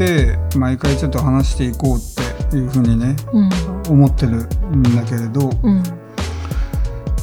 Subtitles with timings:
[0.00, 3.50] て毎回ちょっと話していこうっていうふうにねうん。
[3.92, 5.82] 思ってるんだけれど、うん。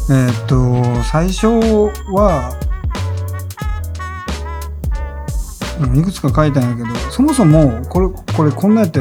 [0.10, 1.48] えーっと最初
[2.14, 2.56] は
[5.82, 9.00] うんいくつか書いたんやけどそもそもこれこれこんなやって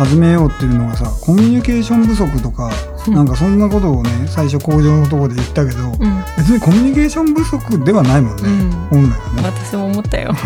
[0.00, 2.70] 始めようっていうのがさコミュニケーション不足とか、
[3.06, 3.14] うん。
[3.14, 6.24] なんかそんなことをね最初工場のところで言ったけど、うん。
[6.38, 8.70] 別にコミュニケーション不足ではないもんね、うん。
[8.88, 9.42] 本来はね。
[9.44, 10.32] 私も思ったよ。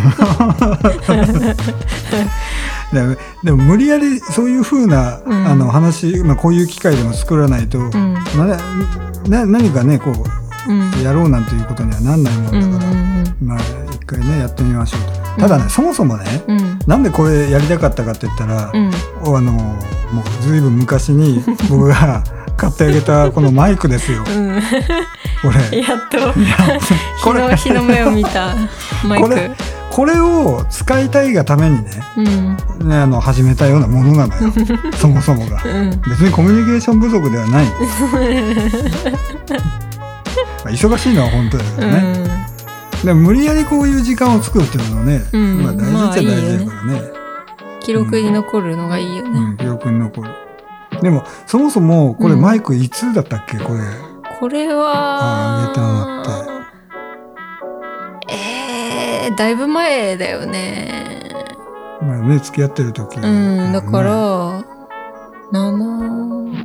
[2.92, 5.46] ででも無理やりそういうふうな、うん。
[5.46, 8.14] あの話、まあ、こういう機会でも作らないと、うん。
[8.36, 8.58] な
[9.28, 10.14] な何かねこう
[11.05, 13.36] やろうなんていうことにはなんないもうんんだから、うん。
[13.41, 13.58] まあ
[13.92, 16.78] 一回ねやってみましょうとただね、うんそもそもねうん。
[16.86, 18.90] なんでこれやりたかったかって言ったら、うん。
[19.36, 22.22] あのもうずいぶん昔に 僕が
[22.56, 24.24] 買ってあげたこのマイクですよ。
[24.26, 24.62] うん。
[25.42, 25.80] これ。
[25.80, 26.18] やっと。
[27.22, 28.54] これ日の日の目を見た
[29.04, 29.28] マイク。
[29.28, 29.50] これ
[29.91, 32.22] これを使いたいがためにねう
[32.84, 32.88] ん。
[32.88, 34.52] ねあの始めたようなものなのよ。
[34.98, 35.62] そもそもが。
[35.64, 35.91] うん。
[36.08, 37.66] 別にコミュニケーション不足ではない。
[40.64, 42.46] まあ忙しいのは本当だけどね、
[43.05, 45.62] でも無理やりこういう時間を作るっていうのはね、うん。
[45.62, 46.36] まあ大事っちゃまあいいよね。
[46.36, 47.02] 大事だからね,、
[47.80, 50.30] 記録に残るのがいいよね、うん記憶に残る。
[51.02, 52.41] でもそもそもこれうん。
[52.41, 53.58] マイクいつだったっけ？
[53.58, 53.80] これ、
[54.41, 56.25] これはあげたのっ
[58.27, 58.34] て。
[58.34, 61.30] えー、だいぶ前だよね。
[62.00, 64.62] まあね付き合ってる時、うんだから
[65.52, 66.64] 7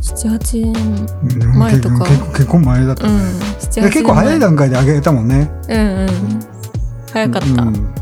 [0.00, 1.98] 78年うん前とか。
[2.06, 5.50] 結構結構前だったね、うんで78結構早い段階であげたもんね。
[5.68, 6.08] うんうん。
[7.12, 7.94] 早かった、うん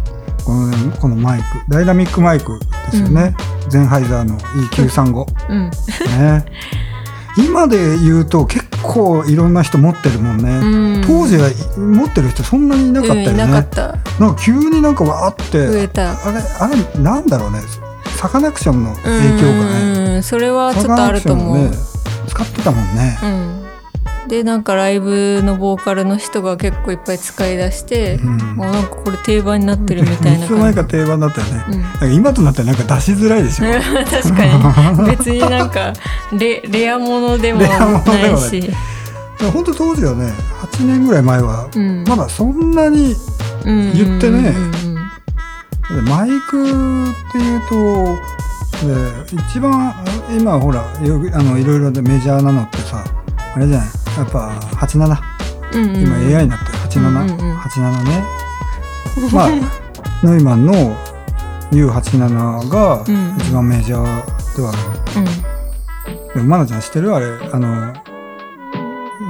[0.44, 1.44] このねこのマイク。
[1.68, 2.58] ダイナミックマイク
[2.90, 3.34] ですよね、
[3.68, 5.70] ゼンハイザーの E935 うん。
[5.70, 6.44] ね。
[7.36, 11.02] 今で言うと結構いろんな人持ってるもんね、うん。
[11.06, 13.98] 当時は持ってる人そんなにいなかったよね、うんいなんか
[14.42, 16.10] 急になんかわーって増えた。
[16.10, 17.60] あれあれなんだろうね。
[18.16, 20.14] サカナクションの影響がね。
[20.16, 21.70] うんそれはちょっとあると思う、ね
[22.28, 23.69] 使ってたもんね、うん
[24.28, 28.36] でなんかライブのボーカルの人が結構いっぱい使い出して、うん。
[28.56, 30.76] もうなんかこれ定番になってるみたいいな感じ。
[30.76, 31.80] か定番だったよね、うん。
[31.82, 33.64] なんか今となってなんか出しづらいでしょ、
[34.10, 35.10] 確かに。
[35.16, 35.92] 別になんか
[36.32, 37.70] レレアものでもない
[38.38, 38.70] し、
[39.52, 40.32] 本当当時はね
[40.72, 43.16] 8年ぐらい前はうん、まだそんなに
[43.64, 44.54] うん言ってね
[46.06, 46.62] マイク
[47.10, 48.16] っていうと
[48.86, 49.94] で一番
[50.38, 53.02] 今ほらよあのいろいろでメジャーなのってさ
[53.54, 53.88] あれじゃない？
[54.20, 55.18] やっぱ87
[55.72, 56.02] うんうん。
[56.02, 56.78] 今 AI になってる。
[56.78, 57.56] 87、うんうんうん。
[57.58, 58.24] 87ね。
[59.32, 59.50] まあ
[60.22, 60.96] ノイマンの
[61.72, 63.36] U87 がうん。
[63.38, 67.92] 一番メジャーではある、でもマナちゃん知ってるあれあの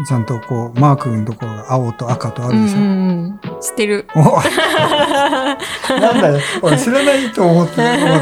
[0.07, 3.41] ちゃんとこうマークのところが青と赤とあるでしょ、うんうんうん。
[3.61, 4.07] 知ってる。
[4.15, 4.21] お。
[6.01, 6.41] なんだよ。
[6.63, 8.21] 俺知らないと思って思っ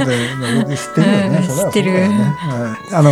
[0.67, 1.93] て知ってるよね、知ってる。
[1.93, 2.09] ね
[2.39, 2.95] はい。
[2.95, 3.11] あの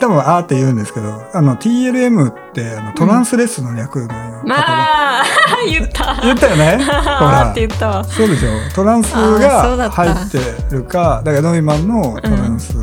[0.00, 4.08] 多分あーって言うんですけどあの TLM ってあのトランスレスの略のよ、
[4.44, 5.24] まあ
[5.66, 6.18] 言った。
[6.22, 6.78] 言ったよね？
[6.84, 6.90] ほ
[7.24, 7.50] ら。
[7.50, 8.04] って言ったわ。
[8.04, 8.48] そうでしょ？
[8.74, 10.38] トランスが入って
[10.74, 12.74] るかだからノイマンのトランス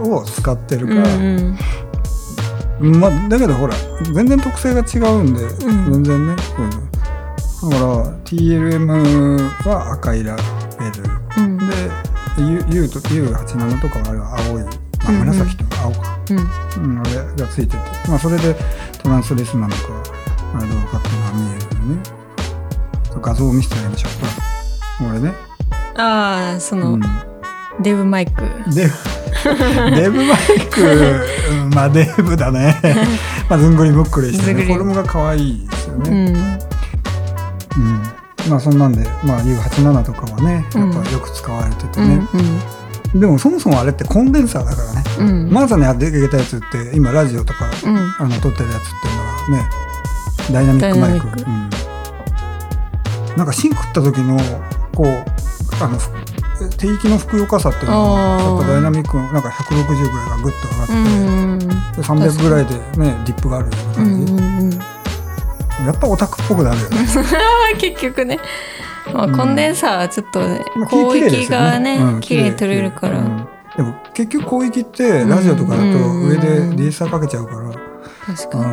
[0.00, 1.58] を使ってるか、うんうん
[2.80, 3.74] まあ、だけどほら
[4.14, 5.48] 全然特性が違うんで、ん。
[5.92, 6.90] 全然ねそういうの。
[7.70, 10.42] だから TLM は赤いラベ
[11.38, 11.44] ル。
[11.44, 11.58] うん。
[11.58, 11.64] で
[12.38, 15.26] U, U と U87 とかはあれは青い、まあ、うんうん。
[15.26, 16.38] 紫とか青か、うん。
[16.38, 17.76] うんあれがついてて、
[18.08, 18.54] まあ、それで
[19.02, 19.82] トランスレスなのか
[20.54, 22.20] あれどうかっていうのが見えるよね。
[23.20, 25.32] 画像を見せてあげましょうこれね、
[25.96, 27.02] ああその、うん、
[27.82, 28.42] デブマイク。
[28.74, 28.92] デブ
[29.96, 30.38] デブマイ
[30.70, 30.82] ク、
[31.52, 32.80] うんまあデブだね。
[33.48, 37.84] まあずんぐりむっくりして、ね、フォルムが可愛いですよね、うん。
[37.84, 38.02] うん、
[38.48, 42.28] まあそんなんで、まあ、U87 とかはねやっぱよく使われててうんね、
[43.14, 45.28] でもそもそもあれってコンデンサーだからね、うん。
[45.28, 47.96] うんマーザにあげたやつって今ラジオとか、うん。
[48.18, 49.70] あの撮ってるやつっていうのはね
[50.52, 51.26] ダイナミックマイク。
[51.26, 51.70] うん、
[53.36, 54.38] なんか芯食った時の
[54.94, 55.24] こう
[55.82, 56.10] あのふ
[56.80, 64.70] 低域のふくよかさっていうのはやっぱダイナミックのなんか160ぐらいがグッと上がって、うんで300ぐらいでねディップがあるようなうん感じ、うんうん。
[65.86, 66.96] やっぱオタクっぽくなるよね。
[67.78, 68.38] 結局ね、
[69.12, 69.36] まあ、うん。
[69.36, 73.46] コンデンサーはちょっとね、まあき広域がねうん綺麗に取れるから、うん。
[73.76, 77.70] でも結局広域ってラジオとかだとうん上でレーサーかけちゃうから、
[78.34, 78.64] 確かに。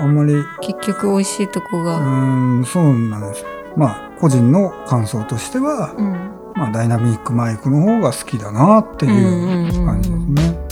[0.00, 3.44] あんまり結局美味しいとこうが、んそうなんです。
[3.74, 10.64] まあ個人の感想としては、うんまあ、ダイナミックマイクの方が好きだなっていう感じですね。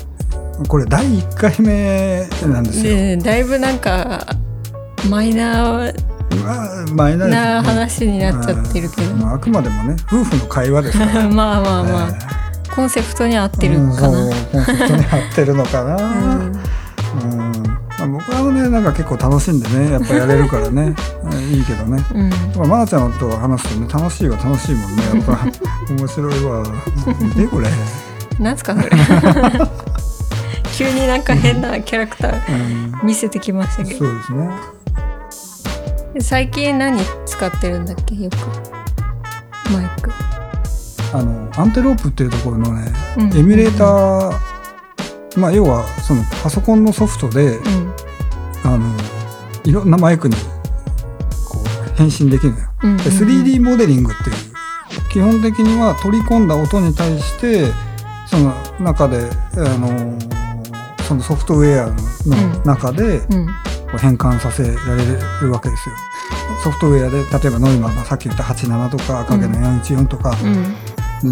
[0.68, 2.84] これ第1回目なんですよ。
[2.84, 4.24] でだいぶなんか
[5.10, 6.12] マイナー
[6.44, 11.28] まあマイナーですな話になっちゃってるけど、まあ、あくまでもね夫婦の会話ですから。
[11.30, 12.74] まあまあまあ、え。
[12.74, 16.52] コンセプトに合ってえるかな、うんコンセプトに合ってるのかな、うん。
[17.62, 17.71] うん
[18.02, 20.94] まあ、僕はねなんか結構楽しんでねやっぱやれるからね。
[21.24, 22.04] うんいいけどね。
[22.14, 22.68] うん。
[22.68, 25.02] まあ、ちゃんと話すとね楽しいは楽しいもんね。
[25.14, 25.46] やっぱ
[25.92, 26.64] 面白いわ。
[27.20, 27.68] 見てこれ、
[28.38, 28.90] なんすかそれ。
[30.74, 32.40] 急になんか変なキャラクター
[33.02, 33.98] うん、見せてきましたけど。
[33.98, 34.50] そうですね。
[36.20, 38.36] 最近何使ってるんだっけよく。
[39.72, 40.10] マイク、
[41.14, 43.38] あのアンテロープっていうところのねうん。
[43.38, 44.51] エミュレーター、
[45.36, 47.94] まあ要はそのパソコンのソフトで、うん。
[48.64, 48.96] あの
[49.64, 52.68] いろんなマイクにこう変身できるのよ。
[52.82, 52.96] うん。
[52.96, 57.66] で 3D モデリングっていう基本的には取り込んだ音に対して
[58.26, 60.18] その中であの
[61.08, 61.90] そのソフトウェア
[62.26, 63.46] の中でうん。
[63.92, 65.04] こう変換させられ
[65.42, 65.94] るわけですよ。
[66.64, 70.74] ソフトウェアで例えばノイマンのさっき言った87とか赤毛の414とか、うん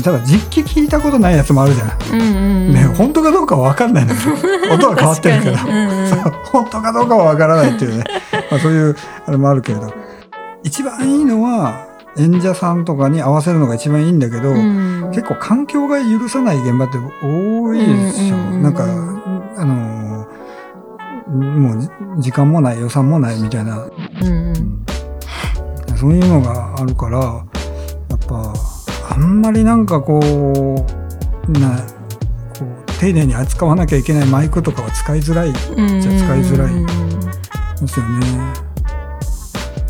[0.02, 1.88] ただ実機聞いたことないやつもあるじゃん。
[2.12, 2.24] うんう
[2.70, 4.34] んね、本当かどうかは分かんないんですよ。
[4.72, 5.56] 音が変わってるけど。
[5.56, 6.10] 確かにうん
[6.52, 8.04] 本当かどうかは分からないっていうね。
[8.50, 8.96] まあそういう
[9.26, 9.92] あれもあるけれど。
[10.62, 11.86] 一番いいのは
[12.18, 18.36] 演者さんとかに合わせるのが一番いいんだけど、うん結構環境が許さない現場って多いでしょ。
[18.36, 18.84] うんうんなんか、
[19.56, 20.00] あのー
[21.30, 21.88] もうじ
[22.18, 24.84] 時間もない予算もないみたいな、うんうん
[25.96, 27.44] そういうのがあるから、や
[28.16, 28.54] っぱ、
[29.10, 31.76] あんまりなんかこう、な、
[32.58, 35.54] こう、丁寧に扱わなきゃいけないマイクとかは使いづらいうん
[36.00, 36.86] じゃあ使いづらいうん
[37.80, 38.26] ですよね。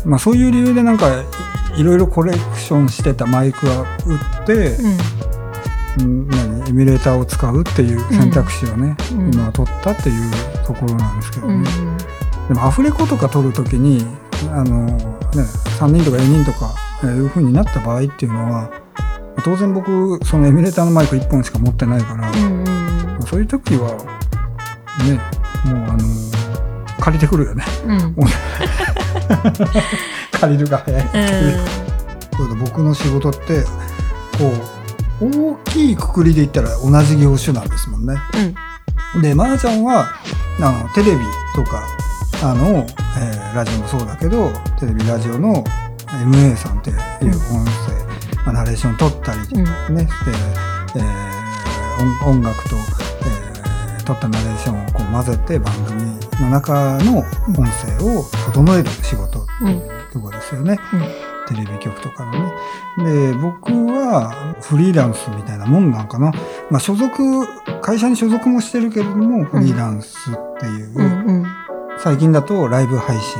[0.05, 1.07] まあそういう理由でなんか
[1.75, 4.77] いいろいろコレクションしてたマイクは売って、
[5.99, 10.31] うん、何エミュレーターを使うっていう選択肢をね、うん今は取ったっていう
[10.65, 11.53] ところなんですけどね。
[11.53, 14.05] うんでもアフレコとか撮るときに
[14.49, 14.93] あの、ね、
[15.79, 16.73] 3人とか4人とか
[17.03, 18.69] えーいう風になった場合っていうのは
[19.43, 22.81] 当然僕そのエミュレーターのマイク1本しか持ってないから、うんうん
[23.27, 23.91] そういう時は
[25.07, 25.19] ね
[25.65, 25.99] もうあの
[26.99, 27.63] 借りてくるよね。
[27.85, 28.15] うん。
[30.31, 31.59] 借りるが早いっていう。
[32.35, 33.63] そうだ僕の仕事って
[34.37, 34.51] こ
[35.21, 38.17] う大きいくくりで言ったら同じ業種なんですもんね。
[39.21, 40.09] でまなちゃんは
[40.59, 41.19] あのテレビ
[41.55, 41.83] とか
[42.43, 42.85] あの、
[43.19, 44.49] えーラジオもそうだけど
[44.79, 45.63] テレビラジオの
[46.07, 46.97] MA さんっていう
[47.53, 47.71] 音声、
[48.45, 50.31] まあ、ナレーション撮ったりうんね、して
[50.97, 53.51] えー音音楽と、えー
[54.05, 56.01] 撮ったナレーションをこう混ぜて番組
[56.41, 60.77] の中の音声を整える仕事うんとかですよね。
[61.47, 63.31] テレビ局とかのね。
[63.31, 66.31] で、僕はフリーランスみたいなもんなんかな。
[66.71, 67.45] まあ所属、
[67.81, 71.45] 会社に所属もしてるけれども、フリーランスっていう、うんうん
[71.99, 73.39] 最近だとライブ配信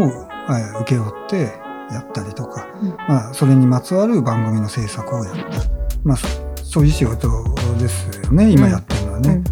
[0.00, 5.44] を、えー請け負ってやったりとか、うんまあそれにまつわる番組の制作をやったり。
[6.04, 6.44] まあそ
[6.74, 7.28] そういう仕事
[7.78, 9.44] ですよね、今やってるのはね。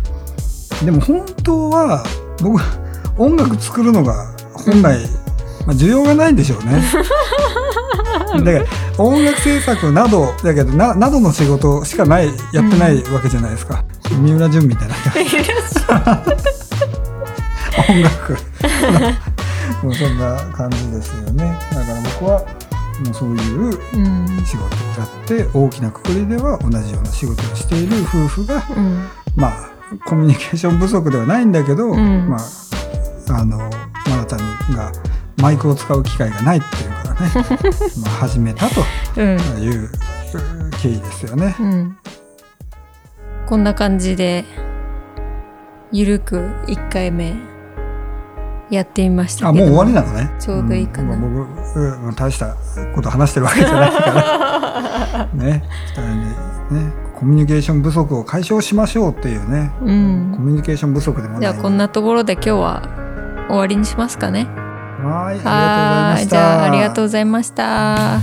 [0.84, 2.04] でも本当は
[2.42, 2.60] 僕
[3.16, 4.98] 音楽作るのが本来、
[5.64, 6.82] まあ、需要がないんでしょうね。
[8.44, 8.64] だから
[8.98, 13.84] 音楽制作などだけどななどの仕事しかないやってないわけじゃないですか。
[14.20, 14.94] 三浦淳みたいな
[17.88, 18.36] 音楽
[19.82, 21.58] もうそんな感じですよね。
[21.72, 22.40] だから僕は
[23.04, 24.44] もうそういううん。
[24.44, 29.06] 仕事をやって大きなくくりでは同じような仕事をしている夫婦がうん。
[29.36, 29.70] まあ
[30.06, 32.28] コミュニケーション不足ではないんだけど、ん。
[32.28, 32.40] まあ
[33.40, 34.92] あのマナちゃんが
[35.38, 37.70] マイクを使う機会がないっていうからね
[38.02, 38.82] まあ始めたと
[39.16, 39.28] うん。
[39.62, 39.90] いう
[40.80, 41.54] 経緯ですよね。
[41.58, 41.96] うん。
[43.46, 44.44] こんな感じで
[45.90, 46.36] ゆるく
[46.68, 47.34] 1回目
[48.76, 50.30] やってみましたあもう終わりなのね。
[50.40, 51.14] ちょうどいいかな。
[51.14, 52.54] うんまあ僕、うん大した
[52.94, 55.28] こと話してるわけじゃないから。
[55.34, 55.62] ね。
[55.88, 59.70] 二人にねコミュニケーション不足を解消しましょうっていうね。
[59.82, 61.40] うコんミュニケーション不足でもない。
[61.42, 62.82] じゃあこんなところで今日は
[63.48, 64.46] 終わりにしますかね
[65.04, 68.20] はいはーいじゃあありがとううございました